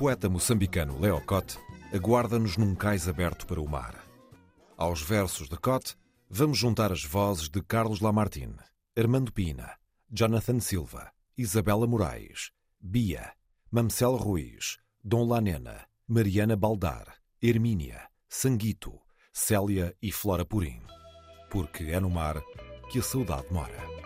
[0.00, 1.58] Poeta moçambicano Leo Cote
[1.92, 4.02] aguarda-nos num cais aberto para o mar.
[4.74, 5.94] Aos versos de Cote,
[6.26, 8.56] vamos juntar as vozes de Carlos Lamartine,
[8.96, 9.76] Armando Pina,
[10.10, 12.50] Jonathan Silva, Isabela Moraes,
[12.80, 13.34] Bia,
[13.70, 18.98] Mamcel Ruiz, Dom Lanena, Mariana Baldar, Hermínia, Sanguito,
[19.30, 20.80] Célia e Flora Purim.
[21.50, 22.40] Porque é no mar
[22.90, 23.99] que a saudade mora.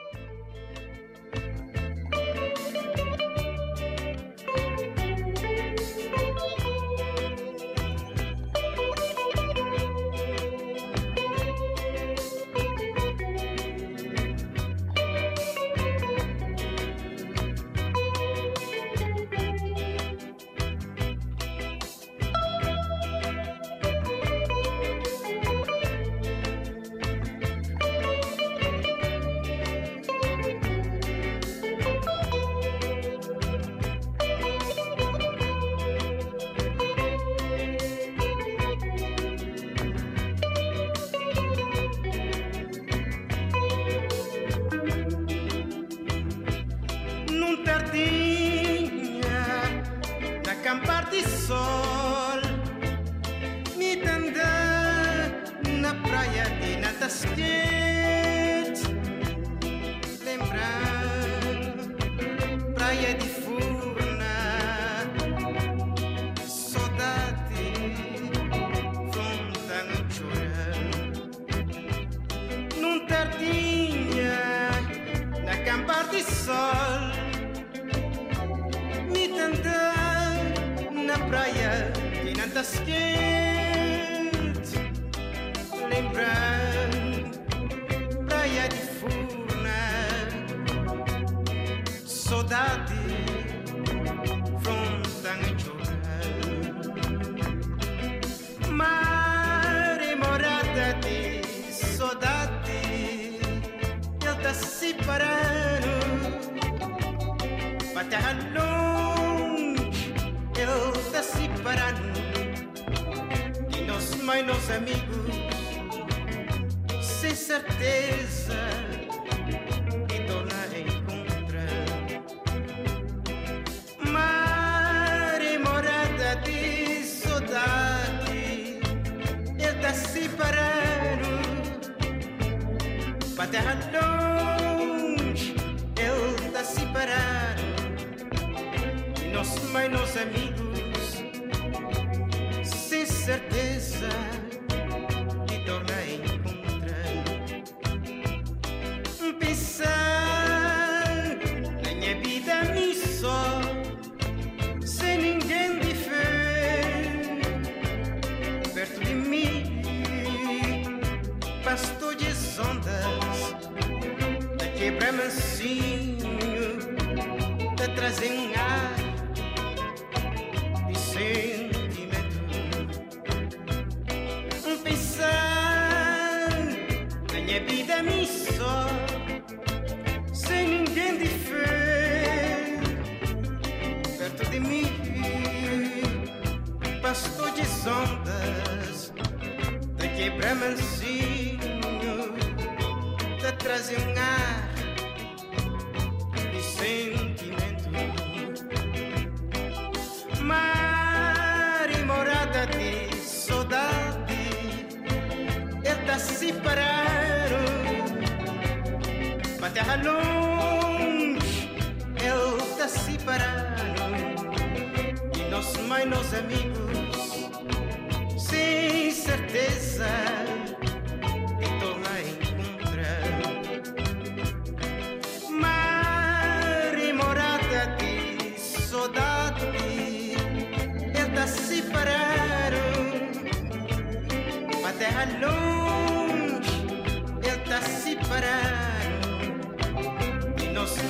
[63.04, 63.43] est.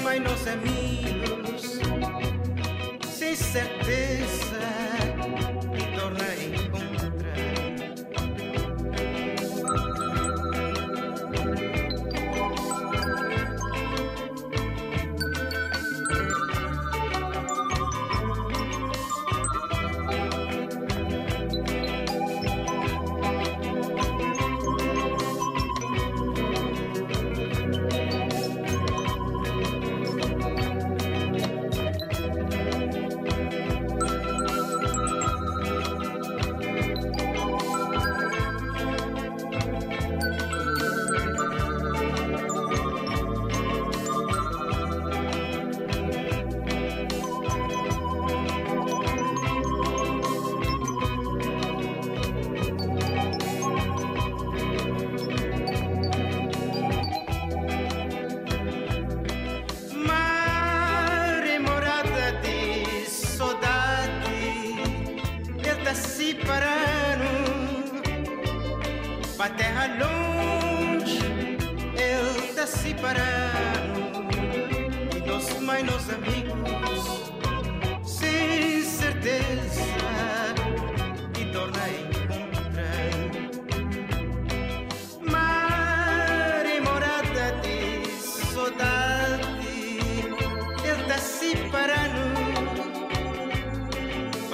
[0.02, 1.80] mas não amigos,
[3.16, 4.73] sem certeza.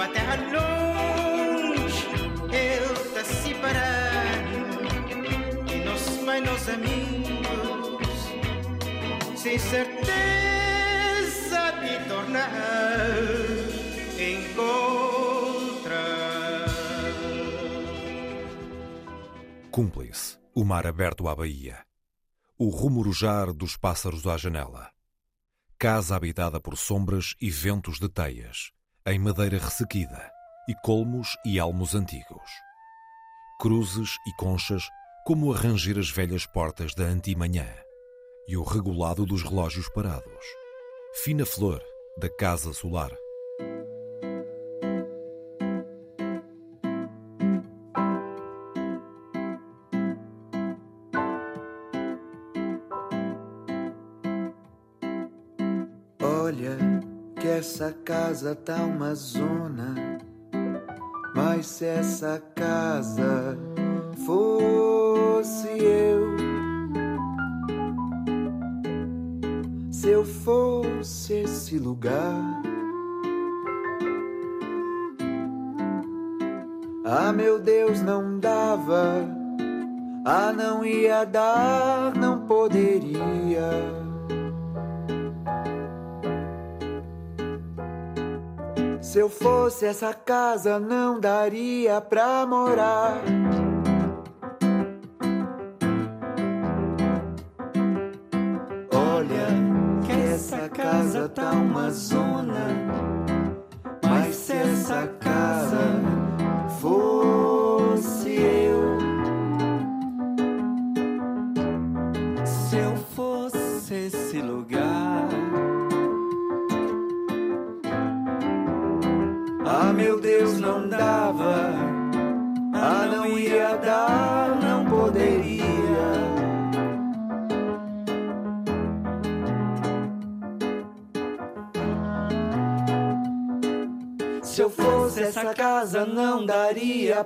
[0.01, 2.07] Uma terra longe,
[2.51, 3.51] ele está se.
[5.71, 8.09] E não se mais amigos,
[9.37, 10.01] sem certeza
[11.81, 12.49] de tornar
[14.19, 15.45] encontrar.
[19.69, 21.85] Cúmplice, o mar aberto à baía.
[22.57, 24.89] O rumorujar dos pássaros à janela.
[25.77, 28.73] Casa habitada por sombras e ventos de teias
[29.05, 30.31] em madeira ressequida,
[30.67, 32.51] e colmos e elmos antigos.
[33.59, 34.87] Cruzes e conchas
[35.25, 37.67] como a ranger as velhas portas da antimanhã
[38.47, 40.45] e o regulado dos relógios parados.
[41.23, 41.81] Fina flor
[42.17, 43.11] da casa solar.
[58.03, 60.17] Casa tá uma zona.
[61.35, 63.57] Mas se essa casa
[64.25, 66.35] fosse eu,
[69.91, 72.61] se eu fosse esse lugar.
[77.05, 79.27] Ah, meu Deus, não dava.
[80.25, 84.00] Ah, não ia dar, não poderia.
[89.11, 93.21] Se eu fosse essa casa, não daria pra morar.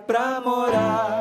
[0.08, 1.15] Pra morar.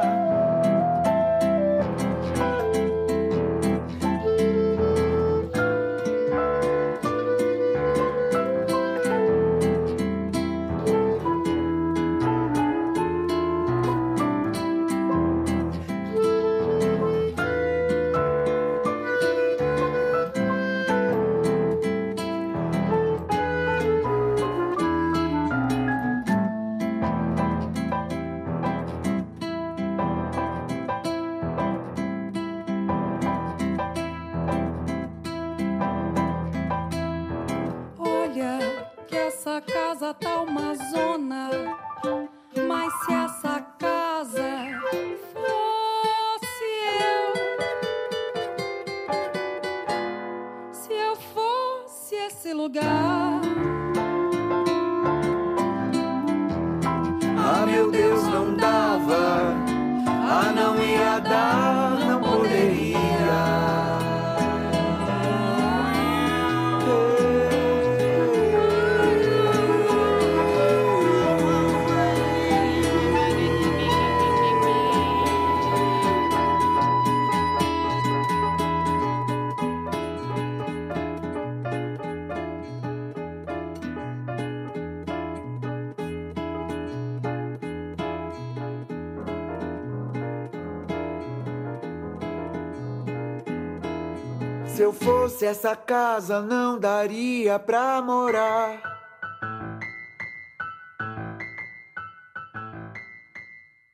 [95.64, 98.83] Essa casa, não daria pra morar.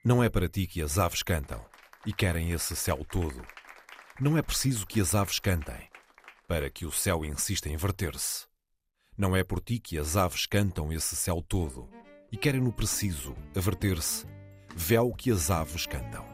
[0.04, 1.64] Não é para ti que as aves cantam
[2.04, 3.40] e querem esse céu todo.
[4.18, 5.88] Não é preciso que as aves cantem
[6.48, 8.46] para que o céu insista em verter-se.
[9.16, 11.88] Não é por ti que as aves cantam esse céu todo
[12.32, 14.26] e querem no preciso a verter-se.
[14.74, 16.24] Véu que as aves cantam.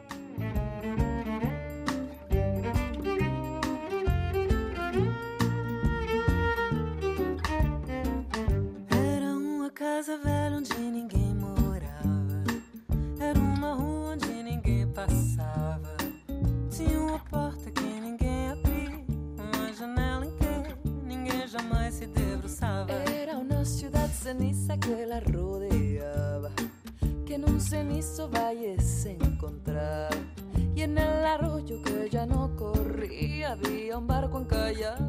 [24.74, 26.50] Que la rodeaba,
[27.24, 30.10] que en un cenizo valle se encontraba.
[30.74, 35.05] Y en el arroyo que ya no corría había un barco encallado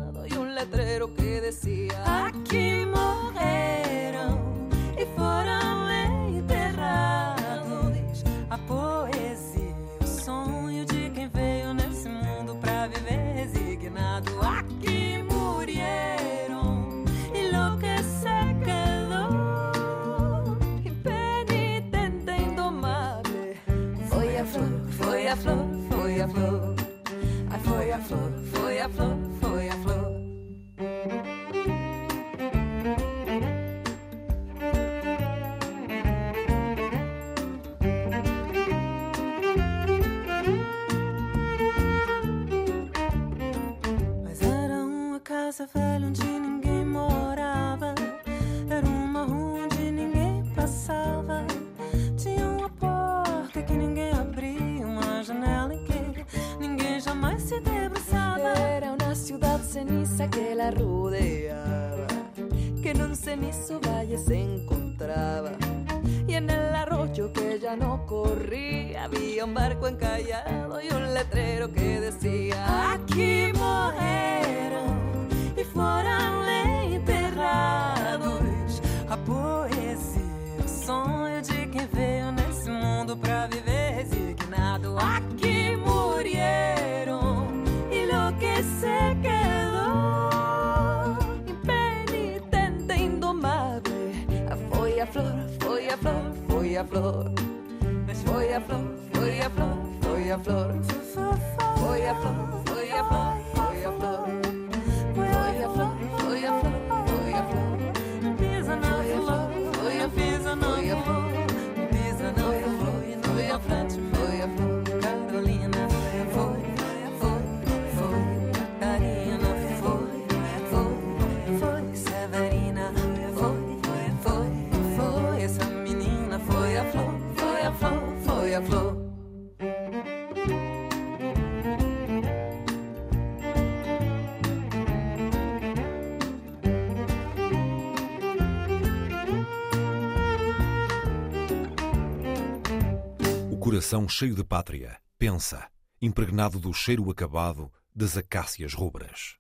[143.87, 145.65] coração cheio de pátria, pensa,
[146.01, 149.37] impregnado do cheiro acabado das acácias rubras.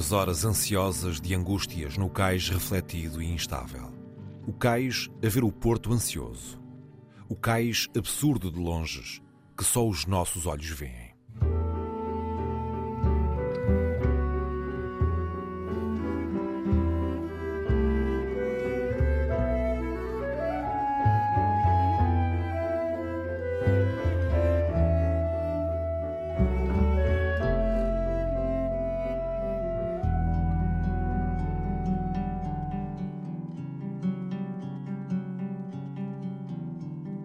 [0.00, 3.92] As horas ansiosas de angústias no cais refletido e instável.
[4.46, 6.58] O cais a ver o porto ansioso.
[7.28, 9.20] O cais absurdo de longes
[9.54, 10.99] que só os nossos olhos veem.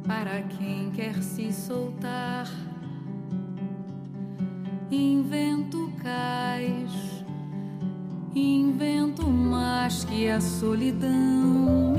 [0.07, 2.47] Para quem quer se soltar.
[4.91, 7.25] Invento cais,
[8.35, 11.97] invento mais que a solidão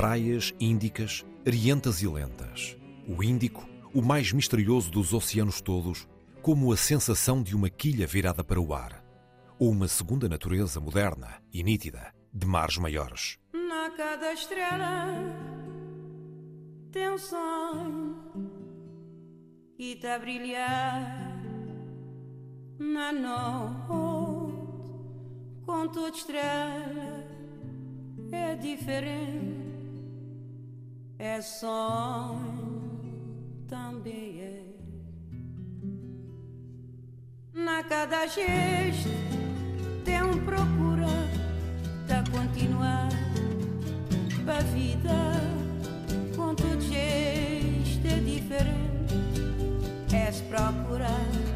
[0.00, 2.74] Praias índicas, arientas e lentas.
[3.06, 6.08] O Índico, o mais misterioso dos oceanos todos,
[6.40, 9.04] como a sensação de uma quilha virada para o ar.
[9.58, 13.38] Ou uma segunda natureza moderna e nítida, de mares maiores.
[13.52, 15.06] Na cada estrela
[16.90, 18.16] tem um sonho
[19.78, 21.36] e tá a brilhar
[22.78, 24.50] na noite
[25.66, 27.22] com toda estrela
[28.32, 29.59] é diferente
[31.20, 32.80] é sonho
[33.68, 34.62] também é.
[37.52, 39.10] Na cada gesto
[40.02, 41.06] tem um procura
[42.08, 43.10] da continuar
[44.46, 45.10] a vida.
[46.34, 49.14] Com todo gesto é diferente
[50.12, 51.49] é se procurar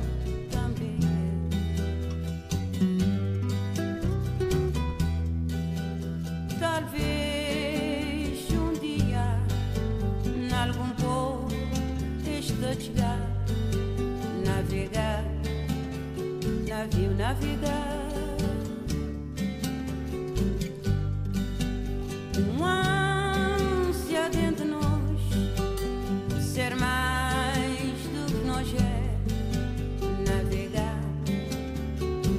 [12.85, 13.19] Navegar,
[14.45, 15.25] navegar,
[16.69, 17.99] navio navegar.
[22.55, 22.83] Uma
[23.89, 29.03] ânsia dentro de nós, ser mais do que nós é.
[30.29, 31.01] Navegar,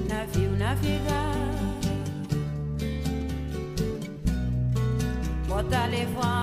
[0.08, 1.36] navio navegar.
[5.48, 6.35] Bota levar.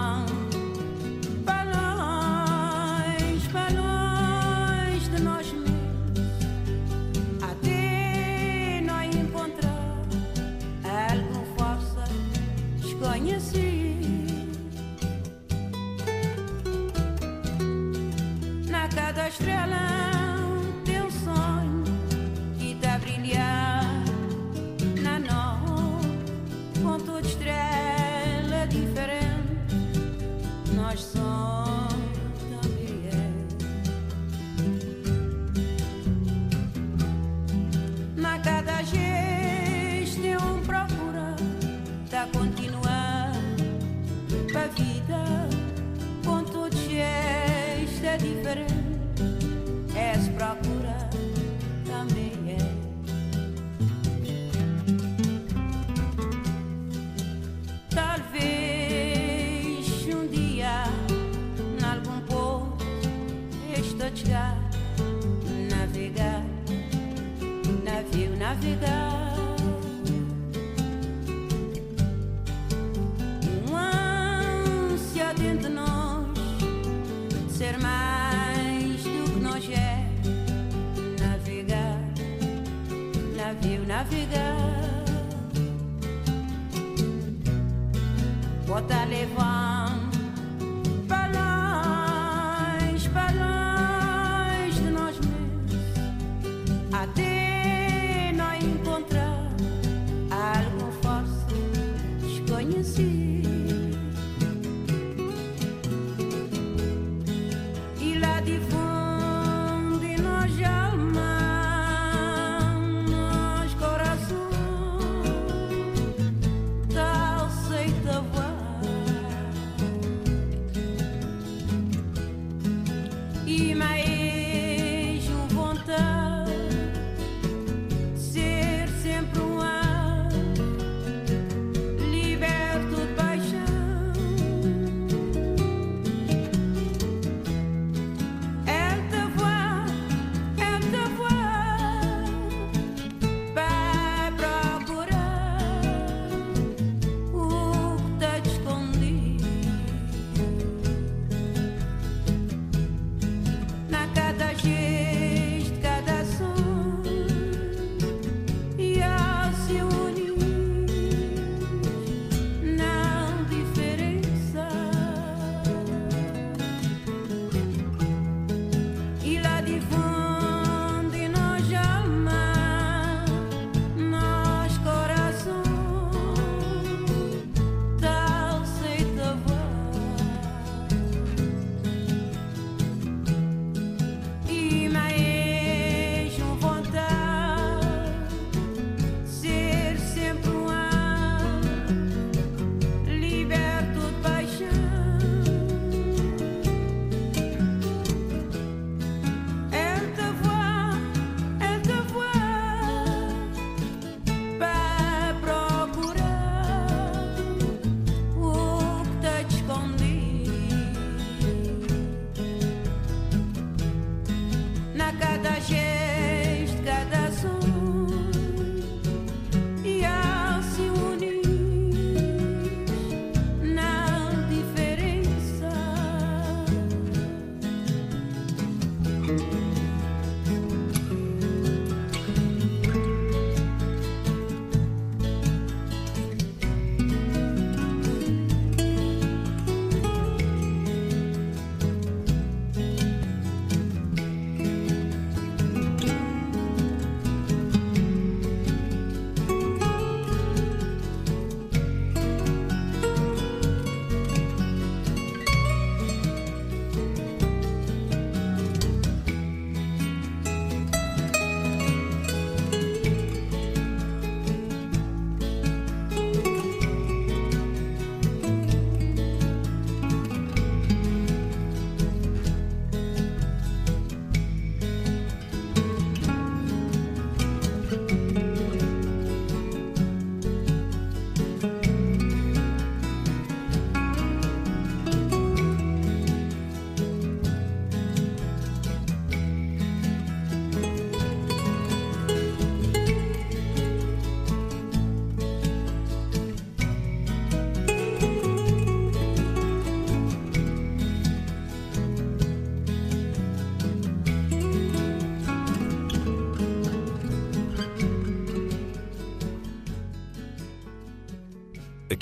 [88.72, 89.51] Bota levando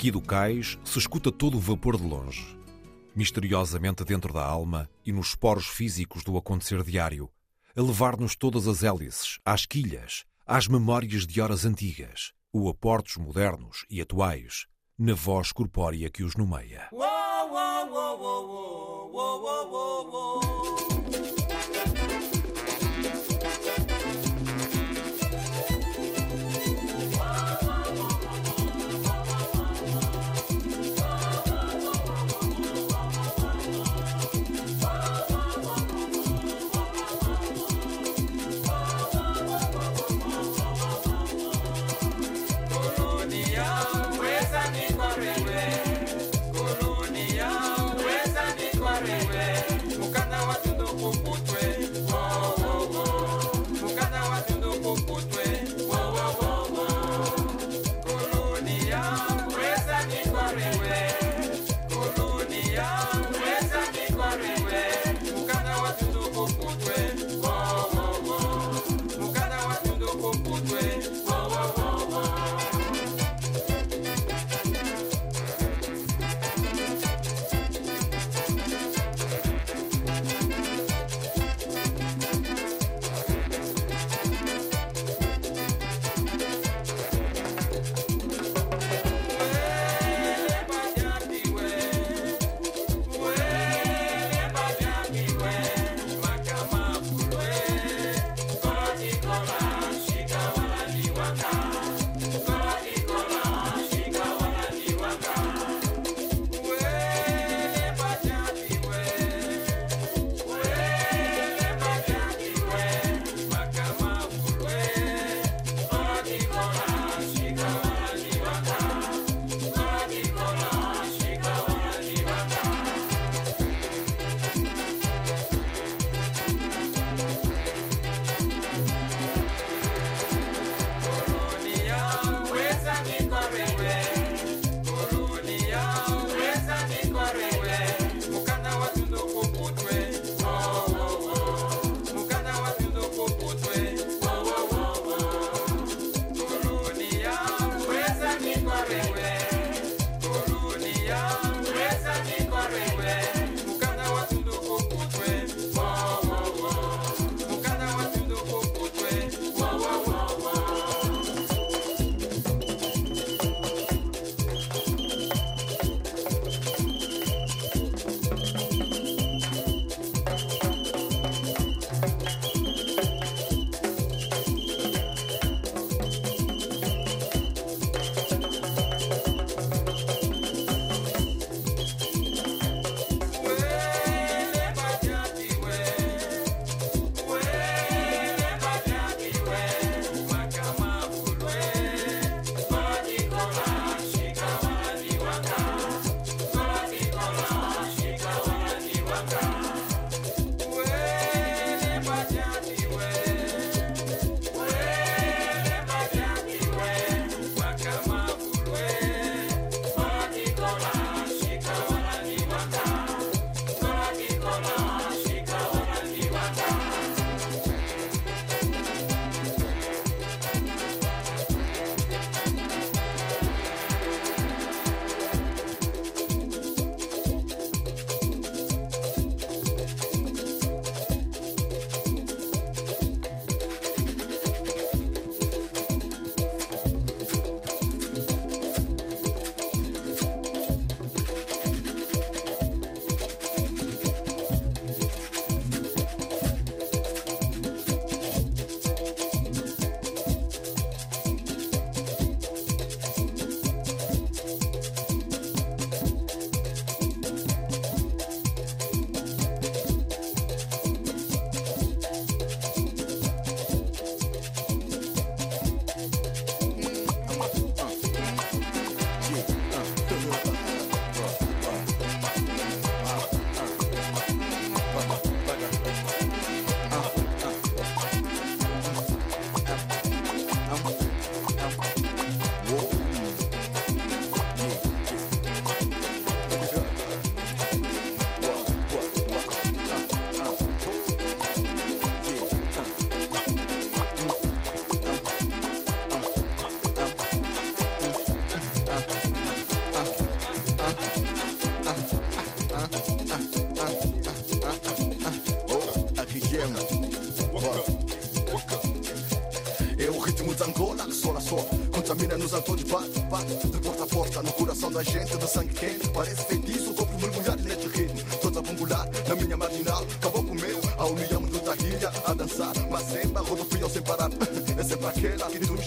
[0.01, 2.57] Aqui do cais se escuta todo o vapor de longe.
[3.15, 7.29] Misteriosamente dentro da alma e nos poros físicos do acontecer diário,
[7.75, 13.85] a levar-nos todas as hélices, às quilhas, às memórias de horas antigas, o aportos modernos
[13.91, 14.65] e atuais,
[14.97, 16.89] na voz corpórea que os nomeia.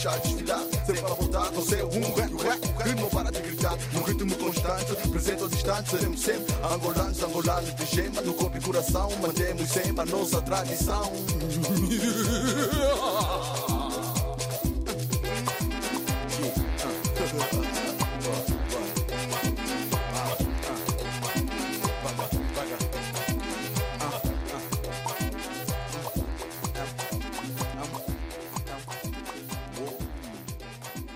[0.05, 3.09] Aquela que nos deixa desfilar Sempre a voltar, você é um rap, rap Que não
[3.09, 4.95] para de gritar, no ritmo constante.
[5.09, 8.21] Presente aos instantes, seremos sempre Angolanos, angolanos de gema.
[8.21, 11.13] No corpo e coração, mantemos sempre a nossa tradição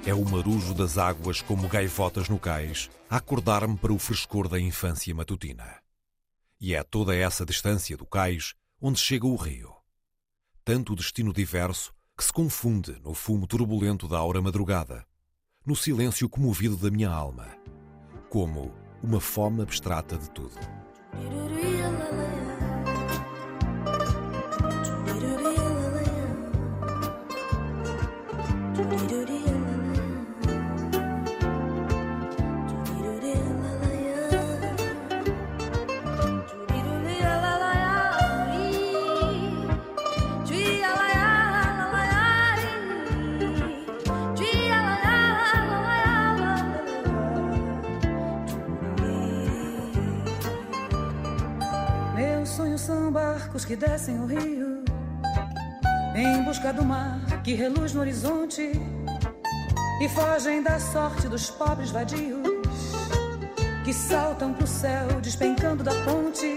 [0.09, 4.59] É o marujo das águas como gaivotas no cais a acordar-me para o frescor da
[4.59, 5.83] infância matutina.
[6.59, 9.71] E é toda essa distância do cais onde chega o rio.
[10.65, 15.05] Tanto destino diverso que se confunde no fumo turbulento da aura madrugada,
[15.63, 17.47] no silêncio comovido da minha alma,
[18.31, 20.57] como uma fome abstrata de tudo.
[53.59, 54.85] Barcos que descem o rio
[56.15, 58.73] em busca do mar que reluz no horizonte
[60.01, 62.47] e fogem da sorte dos pobres vadios
[63.85, 66.55] que saltam pro céu despencando da ponte.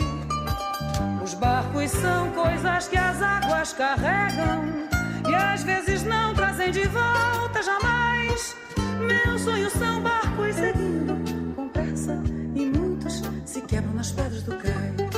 [1.23, 4.87] Os barcos são coisas que as águas carregam
[5.29, 8.55] e às vezes não trazem de volta jamais.
[8.99, 12.21] Meus sonhos são barcos seguindo com pressa
[12.53, 15.10] e muitos se quebram nas pedras do cais.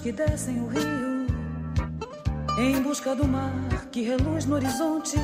[0.00, 1.26] Que descem o rio
[2.58, 3.52] em busca do mar
[3.92, 5.16] que reluz no horizonte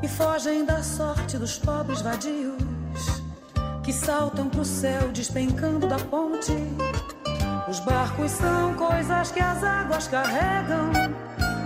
[0.00, 2.56] e fogem da sorte dos pobres vadios
[3.82, 6.52] que saltam pro céu despencando da ponte.
[7.68, 10.92] Os barcos são coisas que as águas carregam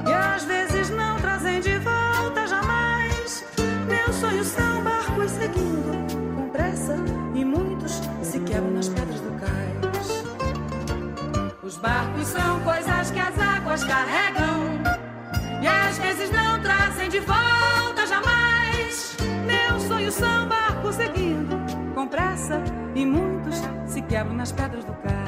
[0.09, 3.45] e às vezes não trazem de volta jamais.
[3.87, 6.97] Meus sonhos são barcos seguindo com pressa
[7.35, 8.92] e muitos se quebram nas.
[11.63, 14.83] Os barcos são coisas que as águas carregam
[15.63, 19.17] e às vezes não trazem de volta jamais.
[19.47, 21.57] Meus sonhos são barcos seguindo
[21.95, 22.61] com pressa
[22.97, 25.22] e muitos se quebram nas pedras do cais.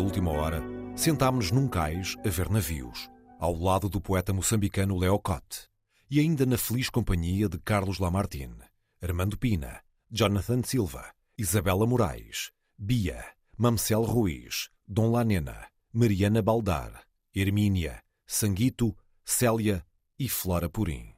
[0.00, 0.62] Da última hora,
[0.96, 5.68] sentámos-nos num cais a ver navios, ao lado do poeta moçambicano Leo Cote,
[6.10, 8.64] e ainda na feliz companhia de Carlos Lamartine,
[9.02, 13.22] Armando Pina, Jonathan Silva, Isabela Moraes, Bia,
[13.58, 17.02] Mamcel Ruiz, Dom Lanena, Mariana Baldar,
[17.34, 19.84] Hermínia, Sanguito, Célia
[20.18, 21.12] e Flora Purim.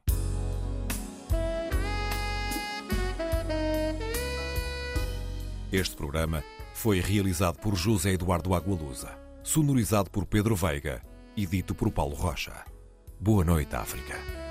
[5.71, 6.43] Este programa
[6.73, 11.01] foi realizado por José Eduardo Agualusa, sonorizado por Pedro Veiga
[11.37, 12.65] e dito por Paulo Rocha.
[13.19, 14.42] Boa noite, África.